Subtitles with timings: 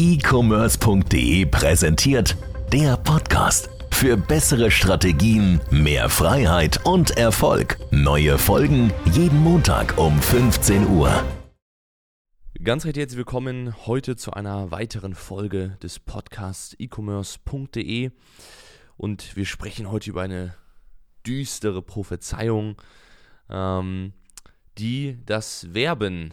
[0.00, 2.34] e-commerce.de präsentiert
[2.72, 3.68] der Podcast.
[3.90, 7.76] Für bessere Strategien, mehr Freiheit und Erfolg.
[7.90, 11.22] Neue Folgen jeden Montag um 15 Uhr.
[12.64, 18.10] Ganz recht herzlich willkommen heute zu einer weiteren Folge des Podcasts e-commerce.de
[18.96, 20.54] und wir sprechen heute über eine
[21.26, 22.80] düstere Prophezeiung,
[23.50, 24.14] ähm,
[24.78, 26.32] die das Werben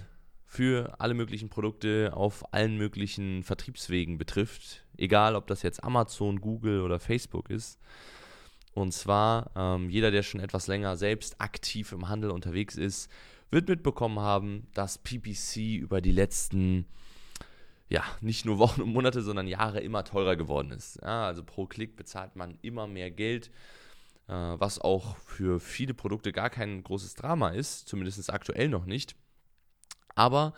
[0.58, 4.84] für alle möglichen Produkte auf allen möglichen Vertriebswegen betrifft.
[4.98, 7.80] Egal, ob das jetzt Amazon, Google oder Facebook ist.
[8.74, 13.08] Und zwar, ähm, jeder, der schon etwas länger selbst aktiv im Handel unterwegs ist,
[13.52, 16.88] wird mitbekommen haben, dass PPC über die letzten,
[17.88, 21.00] ja, nicht nur Wochen und Monate, sondern Jahre immer teurer geworden ist.
[21.04, 23.52] Ja, also pro Klick bezahlt man immer mehr Geld,
[24.28, 29.16] äh, was auch für viele Produkte gar kein großes Drama ist, zumindest aktuell noch nicht
[30.18, 30.54] aber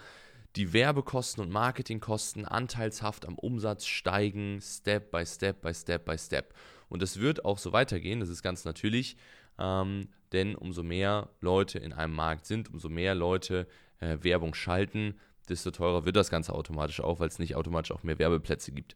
[0.56, 6.54] die Werbekosten und Marketingkosten anteilshaft am Umsatz steigen, Step by Step by Step by Step.
[6.88, 9.18] Und das wird auch so weitergehen, das ist ganz natürlich,
[9.60, 13.68] ähm, denn umso mehr Leute in einem Markt sind, umso mehr Leute
[14.00, 15.20] äh, Werbung schalten,
[15.50, 18.96] desto teurer wird das Ganze automatisch auch, weil es nicht automatisch auch mehr Werbeplätze gibt.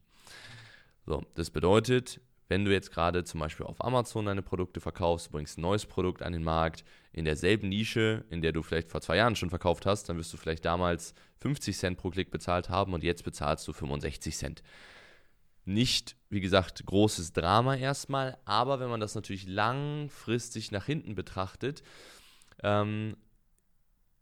[1.06, 5.58] So, das bedeutet, wenn du jetzt gerade zum Beispiel auf Amazon deine Produkte verkaufst, bringst
[5.58, 9.18] ein neues Produkt an den Markt, in derselben Nische, in der du vielleicht vor zwei
[9.18, 12.94] Jahren schon verkauft hast, dann wirst du vielleicht damals 50 Cent pro Klick bezahlt haben
[12.94, 14.64] und jetzt bezahlst du 65 Cent.
[15.66, 21.84] Nicht, wie gesagt, großes Drama erstmal, aber wenn man das natürlich langfristig nach hinten betrachtet,
[22.62, 23.16] ähm,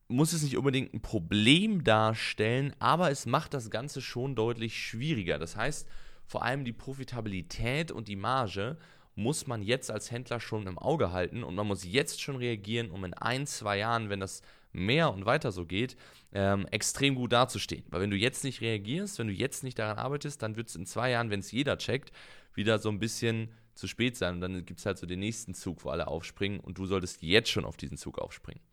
[0.07, 5.39] muss es nicht unbedingt ein Problem darstellen, aber es macht das Ganze schon deutlich schwieriger.
[5.39, 5.87] Das heißt,
[6.31, 8.77] vor allem die Profitabilität und die Marge
[9.15, 12.89] muss man jetzt als Händler schon im Auge halten und man muss jetzt schon reagieren,
[12.89, 15.97] um in ein, zwei Jahren, wenn das mehr und weiter so geht,
[16.31, 17.83] ähm, extrem gut dazustehen.
[17.89, 20.77] Weil wenn du jetzt nicht reagierst, wenn du jetzt nicht daran arbeitest, dann wird es
[20.77, 22.13] in zwei Jahren, wenn es jeder checkt,
[22.53, 24.35] wieder so ein bisschen zu spät sein.
[24.35, 27.21] Und dann gibt es halt so den nächsten Zug, wo alle aufspringen und du solltest
[27.21, 28.63] jetzt schon auf diesen Zug aufspringen.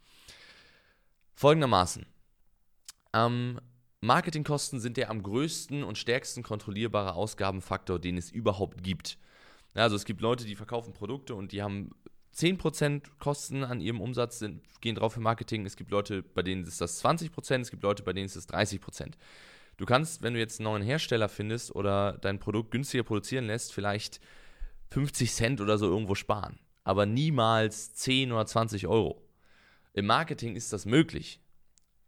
[1.34, 2.06] Folgendermaßen.
[3.14, 3.60] Ähm,
[4.00, 9.18] Marketingkosten sind der am größten und stärksten kontrollierbare Ausgabenfaktor, den es überhaupt gibt.
[9.74, 11.90] also es gibt Leute, die verkaufen Produkte und die haben
[12.36, 15.66] 10% Kosten an ihrem Umsatz, sind, gehen drauf für Marketing.
[15.66, 18.48] Es gibt Leute, bei denen ist das 20%, es gibt Leute, bei denen ist das
[18.48, 19.14] 30%.
[19.76, 23.72] Du kannst, wenn du jetzt einen neuen Hersteller findest oder dein Produkt günstiger produzieren lässt,
[23.72, 24.20] vielleicht
[24.90, 26.58] 50 Cent oder so irgendwo sparen.
[26.84, 29.22] Aber niemals 10 oder 20 Euro.
[29.92, 31.40] Im Marketing ist das möglich.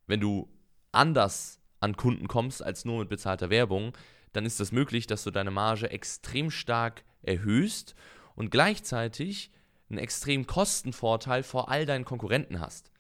[0.06, 0.48] Wenn du
[0.92, 3.92] anders an Kunden kommst als nur mit bezahlter Werbung,
[4.32, 7.94] dann ist das möglich, dass du deine Marge extrem stark erhöhst
[8.36, 9.50] und gleichzeitig
[9.88, 12.92] einen extremen Kostenvorteil vor all deinen Konkurrenten hast.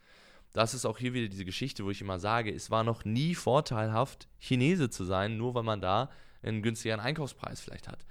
[0.52, 3.36] Das ist auch hier wieder diese Geschichte, wo ich immer sage, es war noch nie
[3.36, 6.10] vorteilhaft, Chinese zu sein, nur weil man da
[6.42, 8.04] einen günstigeren Einkaufspreis vielleicht hat.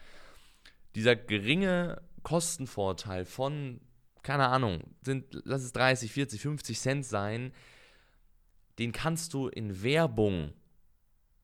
[0.96, 3.82] Dieser geringe Kostenvorteil von,
[4.24, 7.52] keine Ahnung, sind, lass es 30, 40, 50 Cent sein,
[8.78, 10.54] den kannst du in Werbung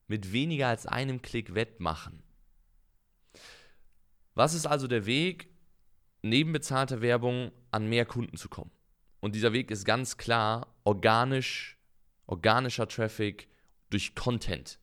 [0.07, 2.21] mit weniger als einem Klick wettmachen.
[4.33, 5.49] Was ist also der Weg,
[6.21, 8.71] neben bezahlter Werbung an mehr Kunden zu kommen?
[9.21, 11.77] Und dieser Weg ist ganz klar organisch,
[12.27, 13.47] organischer Traffic
[13.89, 14.79] durch Content.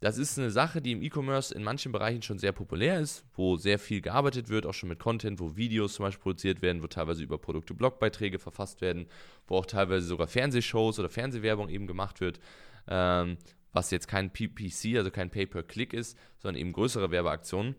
[0.00, 3.56] Das ist eine Sache, die im E-Commerce in manchen Bereichen schon sehr populär ist, wo
[3.56, 6.86] sehr viel gearbeitet wird, auch schon mit Content, wo Videos zum Beispiel produziert werden, wo
[6.86, 9.08] teilweise über Produkte Blogbeiträge verfasst werden,
[9.46, 12.40] wo auch teilweise sogar Fernsehshows oder Fernsehwerbung eben gemacht wird.
[12.88, 13.36] Ähm,
[13.72, 17.76] was jetzt kein PPC, also kein Pay-per-Click ist, sondern eben größere Werbeaktionen.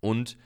[0.00, 0.36] Und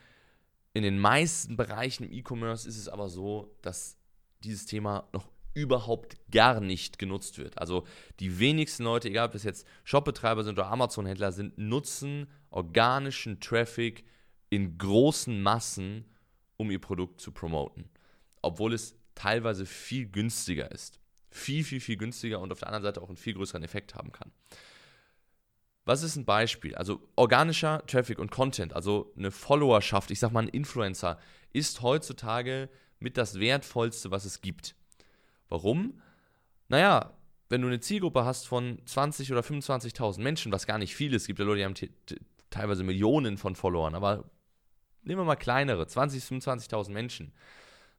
[0.73, 3.97] in den meisten Bereichen im E-Commerce ist es aber so, dass
[4.45, 7.57] dieses Thema noch überhaupt gar nicht genutzt wird.
[7.57, 7.87] Also
[8.21, 14.05] die wenigsten Leute, egal ob das jetzt Shopbetreiber sind oder Amazon-Händler sind, nutzen organischen Traffic
[14.51, 16.05] in großen Massen,
[16.59, 17.89] um ihr Produkt zu promoten.
[18.43, 23.03] Obwohl es teilweise viel günstiger ist viel, viel, viel günstiger und auf der anderen Seite
[23.03, 24.33] auch einen viel größeren Effekt haben kann.
[25.85, 26.75] Was ist ein Beispiel?
[26.75, 31.19] Also organischer Traffic und Content, also eine Followerschaft, ich sag mal ein Influencer,
[31.53, 32.69] ist heutzutage
[32.99, 34.75] mit das Wertvollste, was es gibt.
[35.49, 36.01] Warum?
[36.69, 37.17] Naja,
[37.49, 41.29] wenn du eine Zielgruppe hast von 20 oder 25.000 Menschen, was gar nicht viel ist,
[41.29, 42.21] gibt ja Leute, die haben
[42.51, 44.29] teilweise Millionen von Followern, aber
[45.03, 47.33] nehmen wir mal kleinere, 20, 25.000 Menschen.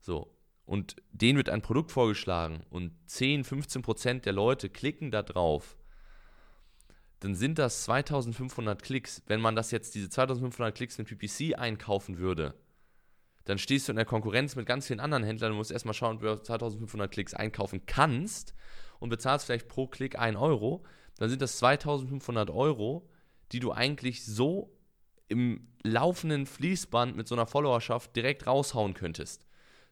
[0.02, 0.37] So,
[0.68, 5.78] und denen wird ein Produkt vorgeschlagen und 10, 15 Prozent der Leute klicken da drauf,
[7.22, 9.24] dann sind das 2500 Klicks.
[9.28, 12.54] Wenn man das jetzt, diese 2500 Klicks mit PPC einkaufen würde,
[13.46, 16.18] dann stehst du in der Konkurrenz mit ganz vielen anderen Händlern und musst erstmal schauen,
[16.18, 18.54] ob du 2500 Klicks einkaufen kannst
[19.00, 20.84] und bezahlst vielleicht pro Klick 1 Euro,
[21.18, 23.10] dann sind das 2500 Euro,
[23.54, 24.78] die du eigentlich so
[25.30, 29.47] im laufenden Fließband mit so einer Followerschaft direkt raushauen könntest.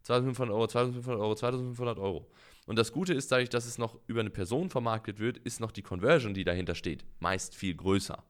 [0.05, 2.27] 2500 Euro, 2500 Euro, 2500 Euro.
[2.67, 5.71] Und das Gute ist, dadurch, dass es noch über eine Person vermarktet wird, ist noch
[5.71, 8.23] die Conversion, die dahinter steht, meist viel größer.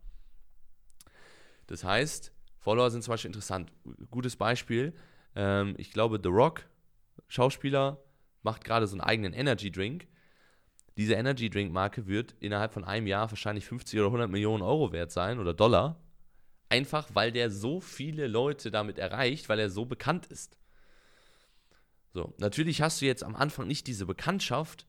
[1.67, 3.71] Das heißt, Follower sind zum Beispiel interessant.
[4.09, 4.93] Gutes Beispiel,
[5.35, 6.65] ähm, ich glaube, The Rock,
[7.27, 8.01] Schauspieler,
[8.41, 10.07] macht gerade so einen eigenen Energy Drink.
[10.97, 14.93] Diese Energy Drink Marke wird innerhalb von einem Jahr wahrscheinlich 50 oder 100 Millionen Euro
[14.93, 15.99] wert sein oder Dollar.
[16.69, 20.57] Einfach weil der so viele Leute damit erreicht, weil er so bekannt ist.
[22.15, 24.87] So, natürlich hast du jetzt am Anfang nicht diese Bekanntschaft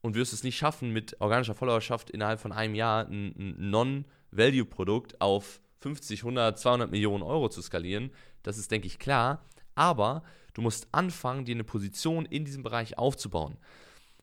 [0.00, 5.60] und wirst es nicht schaffen, mit organischer Followerschaft innerhalb von einem Jahr ein, Non-Value-Produkt auf
[5.80, 8.10] 50, 100, 200 Millionen Euro zu skalieren.
[8.42, 9.44] Das ist, denke ich, klar.
[9.74, 10.22] Aber
[10.54, 13.58] du musst anfangen, dir eine Position in diesem Bereich aufzubauen.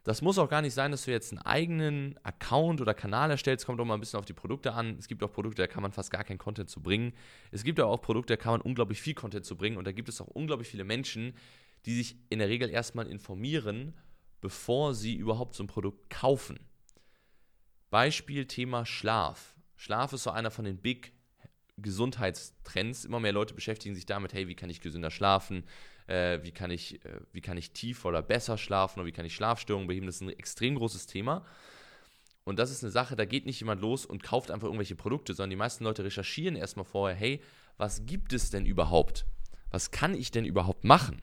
[0.03, 3.67] Das muss auch gar nicht sein, dass du jetzt einen eigenen Account oder Kanal erstellst.
[3.67, 4.95] Kommt auch mal ein bisschen auf die Produkte an.
[4.97, 7.13] Es gibt auch Produkte, da kann man fast gar keinen Content zu bringen.
[7.51, 9.77] Es gibt aber auch Produkte, da kann man unglaublich viel Content zu bringen.
[9.77, 11.35] Und da gibt es auch unglaublich viele Menschen,
[11.85, 13.93] die sich in der Regel erstmal informieren,
[14.41, 16.59] bevor sie überhaupt so ein Produkt kaufen.
[17.89, 19.55] Beispiel Thema Schlaf.
[19.75, 21.13] Schlaf ist so einer von den Big
[21.81, 23.05] Gesundheitstrends.
[23.05, 25.63] Immer mehr Leute beschäftigen sich damit, hey, wie kann ich gesünder schlafen?
[26.07, 28.99] Äh, wie, kann ich, äh, wie kann ich tiefer oder besser schlafen?
[28.99, 30.05] Oder wie kann ich Schlafstörungen beheben?
[30.05, 31.45] Das ist ein extrem großes Thema.
[32.43, 35.33] Und das ist eine Sache, da geht nicht jemand los und kauft einfach irgendwelche Produkte,
[35.33, 37.41] sondern die meisten Leute recherchieren erstmal vorher, hey,
[37.77, 39.25] was gibt es denn überhaupt?
[39.69, 41.21] Was kann ich denn überhaupt machen?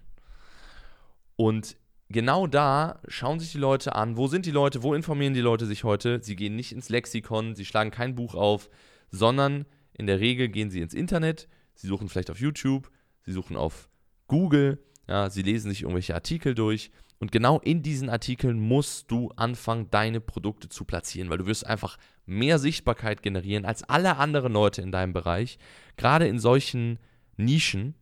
[1.36, 1.76] Und
[2.08, 5.66] genau da schauen sich die Leute an, wo sind die Leute, wo informieren die Leute
[5.66, 6.20] sich heute?
[6.22, 8.68] Sie gehen nicht ins Lexikon, sie schlagen kein Buch auf,
[9.10, 12.90] sondern in der Regel gehen sie ins Internet, sie suchen vielleicht auf YouTube,
[13.22, 13.88] sie suchen auf
[14.26, 19.30] Google, ja, sie lesen sich irgendwelche Artikel durch und genau in diesen Artikeln musst du
[19.36, 21.96] anfangen, deine Produkte zu platzieren, weil du wirst einfach
[22.26, 25.58] mehr Sichtbarkeit generieren als alle anderen Leute in deinem Bereich,
[25.96, 26.98] gerade in solchen
[27.36, 27.94] Nischen,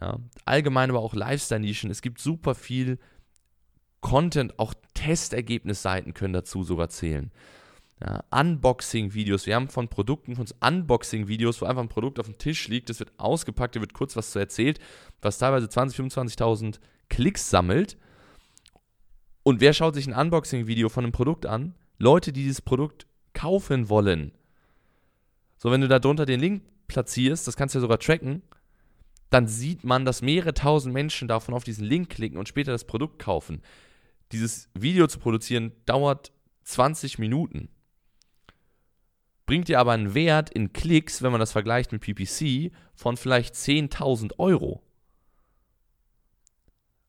[0.00, 1.90] ja, allgemein aber auch Lifestyle-Nischen.
[1.90, 2.98] Es gibt super viel
[4.00, 7.30] Content, auch Testergebnisseiten können dazu sogar zählen.
[8.00, 9.46] Ja, Unboxing-Videos.
[9.46, 12.98] Wir haben von Produkten, von Unboxing-Videos, wo einfach ein Produkt auf dem Tisch liegt, das
[12.98, 14.80] wird ausgepackt, da wird kurz was zu erzählt,
[15.20, 17.96] was teilweise 20.000, 25.000 Klicks sammelt.
[19.44, 21.74] Und wer schaut sich ein Unboxing-Video von einem Produkt an?
[21.98, 24.32] Leute, die dieses Produkt kaufen wollen.
[25.56, 28.42] So, wenn du da drunter den Link platzierst, das kannst du ja sogar tracken,
[29.32, 32.84] dann sieht man, dass mehrere tausend Menschen davon auf diesen Link klicken und später das
[32.84, 33.62] Produkt kaufen.
[34.32, 36.32] Dieses Video zu produzieren dauert
[36.64, 37.68] 20 Minuten
[39.52, 43.54] bringt dir aber einen Wert in Klicks, wenn man das vergleicht mit PPC, von vielleicht
[43.54, 44.82] 10.000 Euro.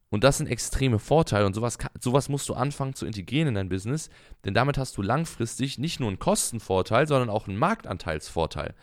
[0.09, 3.69] Und das sind extreme Vorteile und sowas, sowas musst du anfangen zu integrieren in dein
[3.69, 4.09] Business,
[4.45, 8.75] denn damit hast du langfristig nicht nur einen Kostenvorteil, sondern auch einen Marktanteilsvorteil.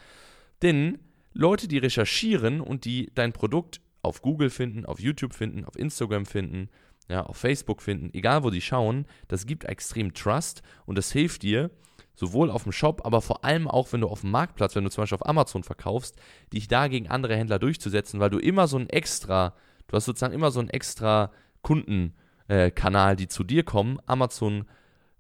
[0.63, 0.99] Denn
[1.33, 6.27] Leute, die recherchieren und die dein Produkt auf Google finden, auf YouTube finden, auf Instagram
[6.27, 6.69] finden,
[7.09, 11.43] ja, auf Facebook finden, egal wo die schauen, das gibt extrem Trust und das hilft
[11.43, 11.71] dir,
[12.15, 14.91] sowohl auf dem Shop, aber vor allem auch, wenn du auf dem Marktplatz, wenn du
[14.91, 16.17] zum Beispiel auf Amazon verkaufst,
[16.53, 19.55] dich da gegen andere Händler durchzusetzen, weil du immer so ein extra,
[19.89, 21.33] du hast sozusagen immer so ein extra
[21.63, 23.99] Kundenkanal, äh, die zu dir kommen.
[24.07, 24.67] Amazon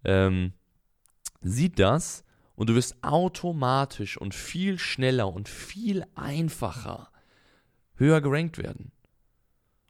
[0.05, 0.53] ähm,
[1.43, 2.25] sieht das
[2.61, 7.11] und du wirst automatisch und viel schneller und viel einfacher
[7.95, 8.93] höher gerankt werden.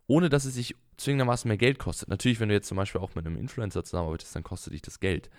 [0.06, 2.08] Ohne dass es sich zwingendermaßen mehr Geld kostet.
[2.10, 5.00] Natürlich, wenn du jetzt zum Beispiel auch mit einem Influencer zusammenarbeitest, dann kostet dich das
[5.00, 5.30] Geld.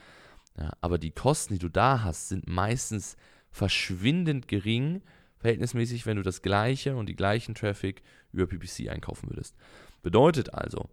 [0.58, 3.16] Ja, aber die Kosten, die du da hast, sind meistens
[3.50, 5.02] verschwindend gering,
[5.38, 8.02] verhältnismäßig, wenn du das gleiche und die gleichen Traffic
[8.34, 9.56] über PPC einkaufen würdest.
[10.02, 10.90] Bedeutet also,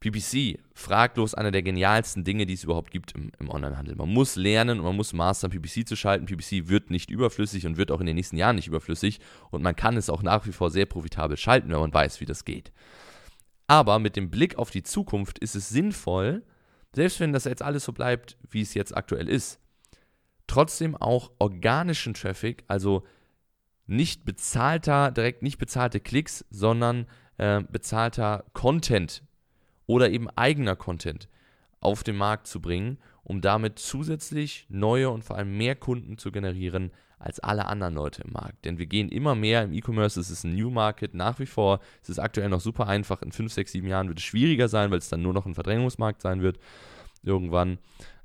[0.00, 3.96] PPC, fraglos einer der genialsten Dinge, die es überhaupt gibt im, im Onlinehandel.
[3.96, 6.26] Man muss lernen und man muss mastern, PPC zu schalten.
[6.26, 9.18] PPC wird nicht überflüssig und wird auch in den nächsten Jahren nicht überflüssig.
[9.50, 12.26] Und man kann es auch nach wie vor sehr profitabel schalten, wenn man weiß, wie
[12.26, 12.72] das geht.
[13.66, 16.44] Aber mit dem Blick auf die Zukunft ist es sinnvoll,
[16.94, 19.60] selbst wenn das jetzt alles so bleibt, wie es jetzt aktuell ist,
[20.46, 23.04] trotzdem auch organischen Traffic, also
[23.86, 29.22] nicht bezahlter, direkt nicht bezahlte Klicks, sondern äh, bezahlter Content
[29.88, 31.28] oder eben eigener Content
[31.80, 36.30] auf den Markt zu bringen, um damit zusätzlich neue und vor allem mehr Kunden zu
[36.30, 38.64] generieren, als alle anderen Leute im Markt.
[38.64, 41.80] Denn wir gehen immer mehr im E-Commerce, es ist ein New Market nach wie vor.
[42.02, 43.22] Es ist aktuell noch super einfach.
[43.22, 45.54] In 5, 6, 7 Jahren wird es schwieriger sein, weil es dann nur noch ein
[45.54, 46.58] Verdrängungsmarkt sein wird.
[47.24, 47.78] Irgendwann,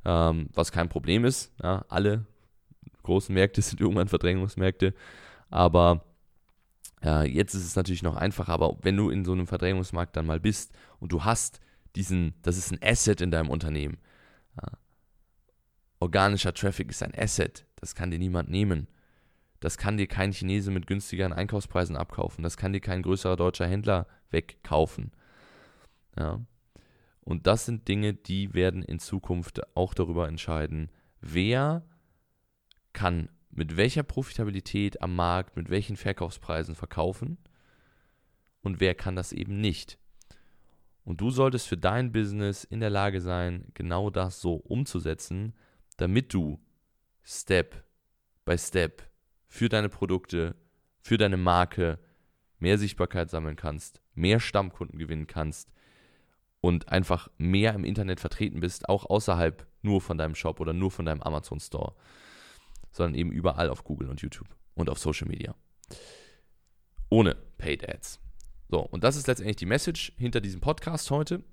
[0.06, 1.52] ähm, was kein Problem ist.
[1.64, 2.26] Ja, alle
[3.02, 4.94] großen Märkte sind irgendwann Verdrängungsmärkte.
[5.50, 6.04] Aber
[7.04, 8.54] äh, jetzt ist es natürlich noch einfacher.
[8.54, 11.60] Aber wenn du in so einem Verdrängungsmarkt dann mal bist und du hast
[11.96, 13.98] diesen, das ist ein Asset in deinem Unternehmen.
[14.62, 14.72] Ja,
[16.00, 17.66] organischer Traffic ist ein Asset.
[17.76, 18.88] Das kann dir niemand nehmen.
[19.60, 22.44] Das kann dir kein Chinese mit günstigeren Einkaufspreisen abkaufen.
[22.44, 25.12] Das kann dir kein größerer deutscher Händler wegkaufen.
[26.18, 26.42] Ja.
[27.22, 30.90] Und das sind Dinge, die werden in Zukunft auch darüber entscheiden,
[31.22, 31.84] wer
[32.92, 37.38] kann mit welcher Profitabilität am Markt, mit welchen Verkaufspreisen verkaufen
[38.62, 39.98] und wer kann das eben nicht.
[41.04, 45.54] Und du solltest für dein Business in der Lage sein, genau das so umzusetzen,
[45.98, 46.60] damit du
[47.24, 47.84] Step
[48.46, 49.04] by Step
[49.48, 50.56] für deine Produkte,
[51.02, 52.00] für deine Marke
[52.60, 55.72] mehr Sichtbarkeit sammeln kannst, mehr Stammkunden gewinnen kannst
[56.62, 60.92] und einfach mehr im Internet vertreten bist, auch außerhalb nur von deinem Shop oder nur
[60.92, 61.94] von deinem Amazon Store,
[62.94, 65.54] sondern eben überall auf Google und YouTube und auf Social Media.
[67.10, 68.20] Ohne Paid Ads.
[68.70, 71.44] So, und das ist letztendlich die Message hinter diesem Podcast heute.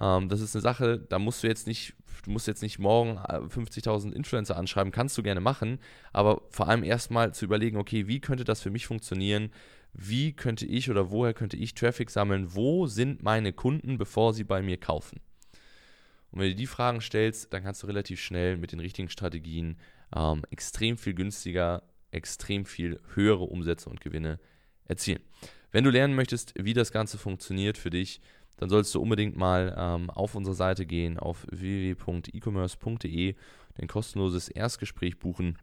[0.00, 3.18] Ähm, das ist eine Sache, da musst du jetzt nicht, du musst jetzt nicht morgen
[3.18, 5.80] 50.000 äh, Influencer anschreiben, kannst du gerne machen,
[6.12, 9.50] aber vor allem erstmal zu überlegen, okay, wie könnte das für mich funktionieren?
[9.92, 12.54] Wie könnte ich oder woher könnte ich Traffic sammeln?
[12.54, 15.20] Wo sind meine Kunden, bevor sie bei mir kaufen?
[16.30, 19.78] Und wenn du die Fragen stellst, dann kannst du relativ schnell mit den richtigen Strategien
[20.14, 24.38] ähm, extrem viel günstiger, extrem viel höhere Umsätze und Gewinne
[24.84, 25.22] erzielen.
[25.72, 28.20] Wenn du lernen möchtest, wie das Ganze funktioniert für dich,
[28.56, 33.34] dann solltest du unbedingt mal ähm, auf unsere Seite gehen, auf www.ecommerce.de,
[33.78, 35.58] ein kostenloses Erstgespräch buchen.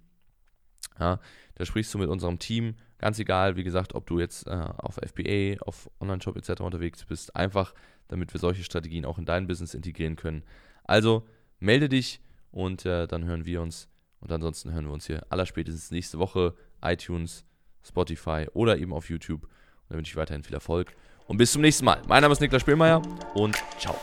[1.00, 1.20] Ja,
[1.56, 5.00] da sprichst du mit unserem Team, ganz egal, wie gesagt, ob du jetzt äh, auf
[5.04, 6.62] FBA, auf Online-Shop etc.
[6.62, 7.74] unterwegs bist, einfach
[8.08, 10.44] damit wir solche Strategien auch in dein Business integrieren können.
[10.84, 11.26] Also
[11.60, 12.22] melde dich
[12.52, 13.90] und äh, dann hören wir uns
[14.24, 17.44] und ansonsten hören wir uns hier allerspätestens nächste Woche, iTunes,
[17.86, 19.44] Spotify oder eben auf YouTube.
[19.44, 19.50] Und
[19.90, 20.96] dann wünsche ich weiterhin viel Erfolg
[21.28, 22.02] und bis zum nächsten Mal.
[22.08, 23.02] Mein Name ist Niklas Spielmeier
[23.36, 23.96] und ciao.